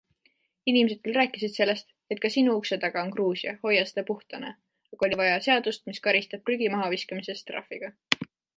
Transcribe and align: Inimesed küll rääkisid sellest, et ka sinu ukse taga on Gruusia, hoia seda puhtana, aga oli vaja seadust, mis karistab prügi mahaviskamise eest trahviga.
Inimesed 0.71 1.01
küll 1.07 1.17
rääkisid 1.17 1.51
sellest, 1.57 1.91
et 2.15 2.21
ka 2.23 2.31
sinu 2.35 2.55
ukse 2.61 2.79
taga 2.87 3.03
on 3.09 3.13
Gruusia, 3.17 3.53
hoia 3.67 3.85
seda 3.91 4.05
puhtana, 4.09 4.51
aga 4.97 5.09
oli 5.11 5.21
vaja 5.23 5.39
seadust, 5.51 5.87
mis 5.93 6.03
karistab 6.09 6.47
prügi 6.51 6.75
mahaviskamise 6.77 7.37
eest 7.39 7.49
trahviga. 7.53 7.95